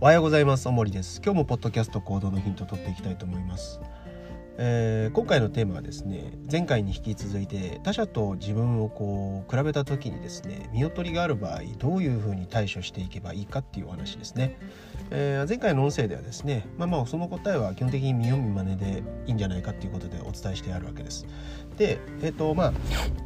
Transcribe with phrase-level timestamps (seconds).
[0.00, 0.68] おはようございます。
[0.68, 1.20] おもりです。
[1.24, 3.80] 今日もポッドキャスト行動のヒントを取っていきたいと思います、
[4.60, 14.58] えー、今回のテーマはですね前回に引き続いて他者と自分をこう比べた時にですね見劣りがある場合どういうふうに対処していけばいいかっていうお話ですね、
[15.12, 21.24] えー、前回の音声ではですねまあまあその答えは基本的に見読み真似でいいんじゃないかっていうことでお伝えしてあるわけです
[21.76, 22.72] でえっ、ー、とまあ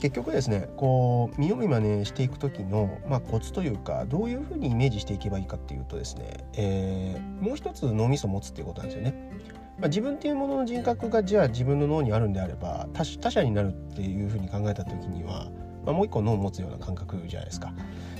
[0.00, 9.57] 結局ですねこう見読み真似していく時の、まあ、コツというかどういうふうにイメージしていけばいいかっていうとですね、え、もう一つ脳みそ持つっていうことなんですよね。
[9.78, 15.50] まあ、自分っていうものの人格がじゃあ自分の脳にあるんであれば他者になるっていうふうに考えた時には、
[15.84, 17.72] まあ、もう一個脳を持つような感覚じゃないですか。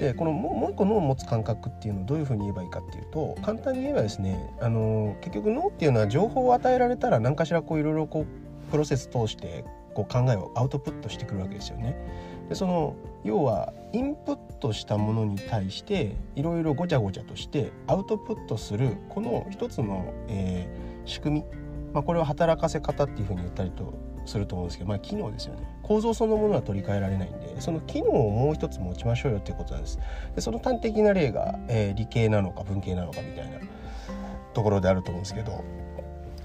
[0.00, 11.96] でこのもう一個脳を持つ感覚っていうのをどういうふうに言えばいいかっていうと簡単に言えばですねあの結局脳っていうのは情報を与えられたら何かしらこういろいろこうプロセス通してこう考えをアウトプットしてくるわけですよね。
[12.48, 21.46] でその要はインプットしたものに対していろいろごちゃごちゃとしてアウトプットするこの一つの、えー、仕組み、
[21.92, 23.94] まあ、これを働かせ方っていうふうに言ったりと
[24.26, 25.62] すると思うんですけど、まあ、機能ですよね。
[25.82, 29.98] 構造そのものは取り替えられないんでその機能をもう一つ持ちましょうよっていうことなんです。
[30.34, 33.58] でその端的な例が、えー、理系なのか文系なのかみたいな
[34.54, 35.64] ところであると思うんですけど、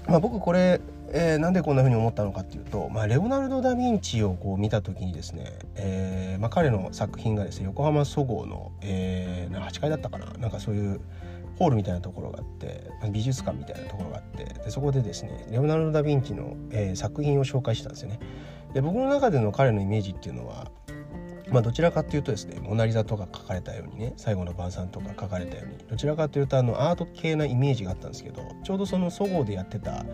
[0.08, 0.80] まあ、僕これ
[1.12, 10.26] えー、なんでこんな風に思ったのかっていうと、まあ、レオナルド・ダ・ヴィンチをこう見た時にですね、えーまあ、彼の作品がですね横浜そごうの、えー、8階だったかな。
[10.38, 11.00] なんかそういう
[11.56, 18.20] ホールみたいなところがあって美術館みたいなところがあってでそこでですねレオナルド・ダ・ヴィンチの、えー、作品を紹介したんですよね。
[18.74, 20.70] で僕の中での彼のイメージっていうのは
[21.50, 30.04] まあ、どちらかというとですね「モナ・リザ」とか書かれたようにね「最後の晩餐」とか書かれたようにどちらかというとあのアート系なイメージがあったんですけどちょうどそのそごうでやってた、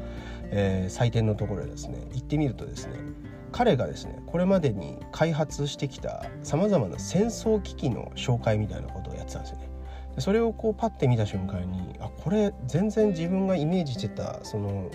[0.50, 2.96] えー、祭典のところでですね行ってみるとですね
[3.50, 9.71] 彼がですねこれまでに開発してきたさまざまな戦争機器の紹介みたいなことをやってたんですよね。
[10.18, 14.90] それをこうパッて見た瞬間にあこれ全然自分がイメージしてたその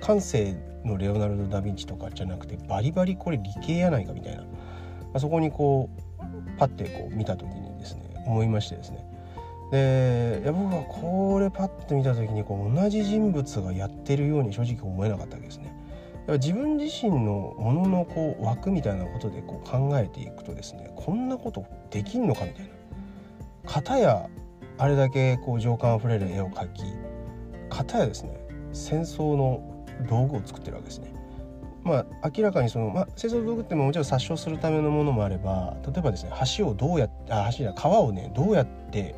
[0.00, 4.44] 感性のレオナルド・ダ・ヴィンチとかじゃなくてバリバリこれ理系やないかみたいな
[5.14, 5.88] あ、そこにこ
[6.18, 9.04] うパッてこう見た時にですね思いましてですね
[9.70, 15.74] でいや僕はこれパッて見た時にこう同じ人物がやってるように正直思えなかったわけですね。
[16.26, 22.70] 自分自身のもののこう枠みたいなことでこう考えていくとですねこんなことできんのかみたいな
[23.66, 24.26] 片や
[24.78, 26.82] あれだけこう情感あふれる絵を描き
[27.70, 28.38] 片やですね
[28.72, 31.14] 戦争の道具を作ってるわけですね
[31.84, 39.14] まあ、明らかにその、まあ、清掃道具ってももちろん殺傷するためのものもあれば例えばですね橋をどうやってあ橋や川をねどうやって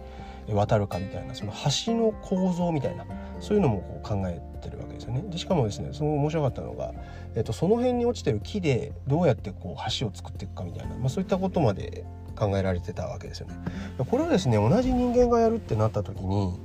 [0.49, 3.05] 渡るかみたいなその橋の構造みたいな
[3.41, 5.23] そういうのもこう考えてるわけですよね。
[5.29, 6.93] でしかもですねその面白かったのが、
[7.35, 12.05] えっと、その辺に落ちてる木でどうやってこう橋を作っていくかみたいな、まあ、そういったことまで
[12.37, 13.55] 考えられてたわけですよね。
[13.99, 16.59] これをですね同じ人間がやるってなった時に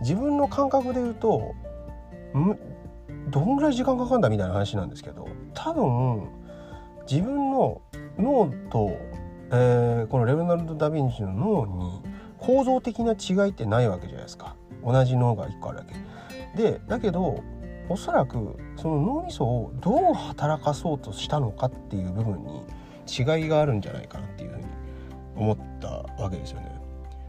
[0.00, 1.54] 自分の感覚で言うと
[3.30, 6.28] どんぐらい時間かかるんだみたいな話なんですけど多分
[7.10, 7.80] 自分の
[8.18, 8.96] 脳と、
[9.50, 12.02] えー、このレオナルド・ダ・ヴィンチの脳に
[12.38, 15.94] 構造的な違いってないわけじゃないですか同じ脳が1個あるだけ。
[16.56, 17.42] でだけど
[17.88, 22.64] おそらくその脳みそをどう働かそうとしたのかっていう部分に
[23.08, 24.26] 違いがあるんじゃないかな
[25.38, 25.88] 思った
[26.22, 26.70] わけですよね。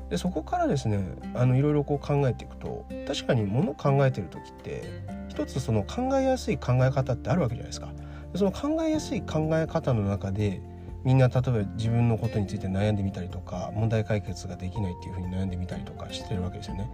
[0.10, 1.04] でそこからですね
[1.36, 4.84] あのいろいろこう考えていくと確かにものを考えてる時って
[5.28, 7.90] 一つその考えやすい考え方ってあるわけじゃないですか。
[8.36, 10.62] その考えやすい考え方の中で
[11.04, 16.90] みんな例えば自分のことについて悩んでみたりとか問題解決ができないっていうふうに悩んでみたりとかしてるわけですよね。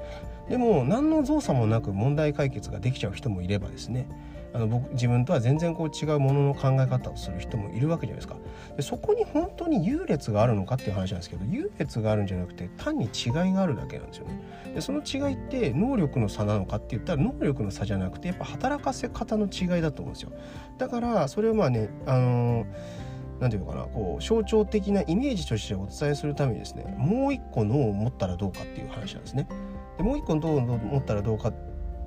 [0.49, 4.07] でも何の造作もなく問題解決ができちゃう人もいればですね
[4.55, 8.37] あの僕自分とは全然こう違うものの考え方をする人もいるわけじゃないですか。
[8.77, 14.41] でそこに本当に優劣があるのかっていう話なんですけど優劣があるんじゃなくて単に違いがあるだけなんですよね。
[14.73, 20.31] でその違いって能力の差なのかって言ったら能力の差じゃなくてやっぱ働かせ方の違いだと思うんですよ。
[20.77, 22.65] だからそれをまあねあのー
[23.39, 29.47] 何て言うかなこう象徴的なイメージとしてお伝えするためにですねもう一個脳を持ったらどうかっていう話なんですね。
[29.97, 31.51] でもう一個脳を持ったらどうか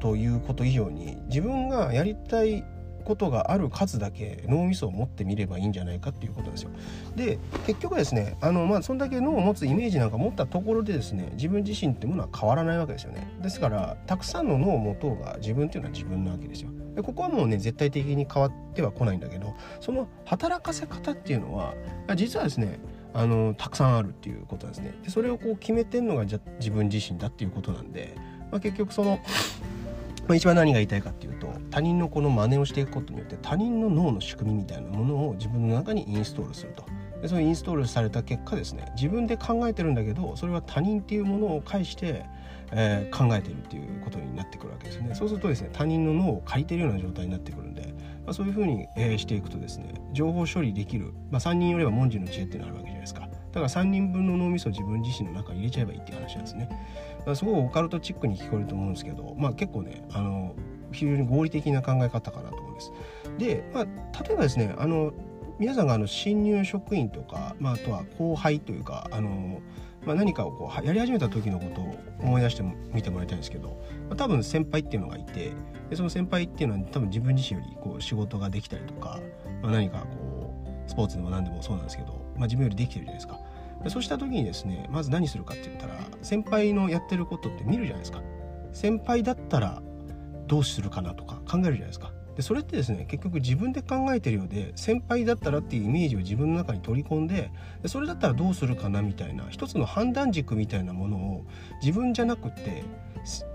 [0.01, 2.65] ということ以上に自分がやりたい
[3.09, 6.71] ことがある数だけ脳みそを持ってみればいいんじゃないかっていうことですよ。
[7.17, 13.33] で結局ですねあのまあそんだけ脳を持つイメージなんか持ったところでですね自分自身ってものは変わらないわけですよね。
[13.41, 16.71] ですからたくさんの脳を持とうが自分っていうのは自分なわけですよ。
[16.95, 21.75] でここはもうね絶対的に変わってはこないんだけどその働かせ方っていうのは
[22.15, 22.79] 実はですね
[23.15, 24.95] あのたくさんあるっていうことですね。
[25.03, 28.15] でそれをこう決めてんのがじゃ自分自身だっていうことなんで、
[28.51, 29.19] まあ、結局その
[30.29, 36.85] まあ、一番何が言いたいかっていうと他人のこの真似をしていくことによって他人の脳の仕組みみたいなものを自分の中にインストールすると。
[37.23, 42.25] でそのインストールされた結果ですね自分で考えてるんだけどそれは他人っていうものを介して、
[42.71, 45.15] えー、考えてるっていうことになってくるわけですね。
[45.15, 47.95] そうするとですね他人の脳を借りてるような状態になってくるんで、
[48.25, 53.28] まあ、そういうふうに、えー、していくとですね情報処理できる、まあ、3人よれば文字の知恵っていうのがあるわけじゃないですか。
[53.53, 56.69] だから3人分の脳みそ自分自身の中に入れちゃえばいいっていう話なんですね。
[57.19, 60.55] だからすごいオカルトチックに聞こえると思うんですけどまあ結構ねあの
[60.93, 62.93] 非常に合理的な考え方かなと思います。
[63.39, 63.85] で、まあ、
[64.23, 65.13] 例えばですねあの
[65.59, 69.61] 皆さんがあの新入職員とか、まあ、あとは後輩というかあの、
[70.07, 72.63] まあ、何かをこうやり始めた時のことを思い出して
[72.93, 73.71] みてもらいたいんですけど、
[74.09, 75.53] まあ、多分先輩っていうのがいて
[75.91, 79.19] でその先輩っていうのは多分自分自身よりこう仕事ができたりとか、
[79.63, 80.18] まあ、何かこう
[80.99, 83.39] ポーツでも何でもそうなんですけど、まあ、自分よりできてるじゃないですか。
[83.85, 88.21] でそうした時にですねまず何するかって言ったら先輩のやってることって見るじゃないですか。
[88.73, 89.81] 先輩だったら
[90.49, 92.13] どうするかなとか考えるじゃないですか。
[92.35, 97.53] でそれってですね結局自分で考えてるようで先輩だったらっていうイメージを自分の中に取り込んで
[97.83, 101.45] でそれだったらどうするかなみたいな一つの判断軸みたいなものを
[101.81, 102.83] 自分じゃなくて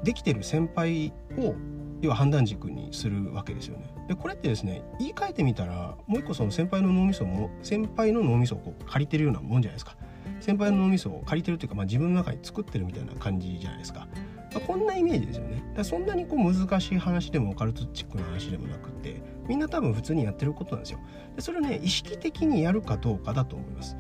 [0.04, 1.56] できてる先輩を
[2.04, 3.94] 要は判断軸にするわけですよね。
[4.08, 9.96] でこれってですね言い換えてみたらもう一個その先輩の脳みそも先輩の脳みそをこう借りてるようなもんじゃないですか。
[10.40, 14.08] 先輩の脳みそを借りてるというか、まあ、自分の中に作ってるみたいな感じじゃないですか。
[14.54, 21.00] まあ、こんなイメージですよねだそんなにこう難しい話でもオカルトチックな話でもなくってみんな多分普通にやってることなんですよ
[21.36, 23.96] でそれをね意識的にやるかどうかだと思います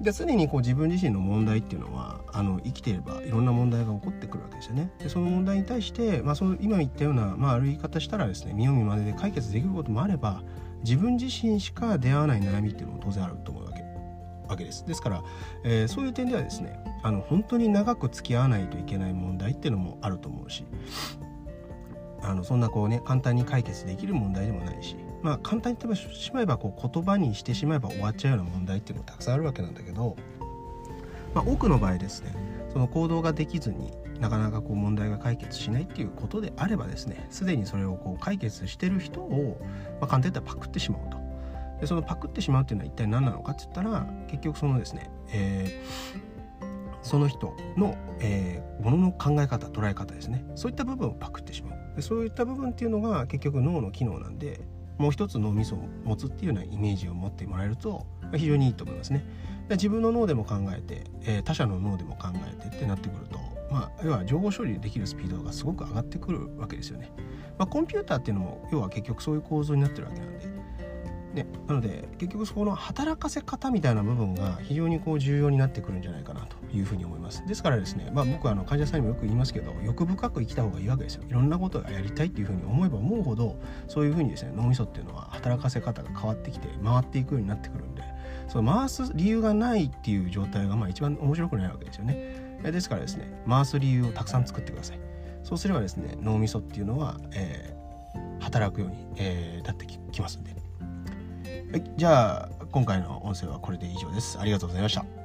[0.00, 4.90] で常にこう自分自身の問題っていうのはあの生きていればいろんな問題が起こってくるわけですよね。
[4.98, 10.42] でその問題に対して、まあ、その今言ったような、まあ、ある言い方したらですね見よう見まねで解決できることもあれば
[10.82, 13.84] 自分自身しか出会わない悩みっていうのも当然あると思うわけ
[14.48, 14.86] わけです。
[14.86, 15.22] ですから、
[15.64, 20.64] えー、そういう点ではですねあの本当に長く付き合わないといけない問題っていうのもあると思うし
[22.22, 30.16] あのそんなこうね簡単に解決できる問題でもないしまあ簡単に言ってしまえばこう言葉にしてしまえば終わっちゃうような問題っていうのもたくさんあるわけなんだけど、
[31.34, 32.34] まあ、多くの場合ですね
[32.72, 39.60] その行動ができずになかなかこう問題が解決しないっていうことであればですねすでにそれをこう解決してる人を、
[40.00, 41.20] まあ、簡単に言ったらパクってしまうと。
[41.80, 54.60] でそのパクってしまうっていうのは一体何なのかって言ったら結局そのですね、えー、その人の、えー、ものの考え方捉え方ですねそういった部分をパクってしまうでそういった部分っていうのが結局脳の機能なんで
[55.00, 58.06] もう一つ脳みそを持つっていうようなイメージを持ってもらえると
[58.36, 59.24] 非常にいいと思いますね。
[59.66, 63.38] で自分の脳でも考えて、えー、他者の脳でも考えてってなってくると、
[63.70, 67.10] まあ、要は情報処理できるスピードがすごく上がってくるわけですよね。
[67.56, 70.40] まあ、コンピューターっていうのも要は結局そういう構造になってるわけなんで
[71.34, 77.46] ね、なので結局そこの働かせ方みたいな部分が非常にこう重要になってくるんじゃないかなというふうに思います。
[77.46, 81.24] ですからですね、まあ、僕はあの患者さんにもよく言いますけど欲深く生きた方がいいわけですよ。
[81.28, 83.56] いろんなことがやりたいっていうふうに思えば思うほど
[83.88, 88.02] そういうふうにですね脳みそっていうのは働かせ方が変わってきて回っていくようになってくるんで
[88.48, 92.60] その回す理由がないっていう状態がまあ一番面白くないわけですよね。
[92.62, 95.00] ですからですね回す理由をたくさん作ってください。
[95.42, 100.54] そうすればですね脳みそっていうのは、えー、働くように、えー、なってきますんで。
[101.72, 104.38] はい、じゃあ今回の音声はこれで以上です。
[104.38, 105.19] ありがとうございました。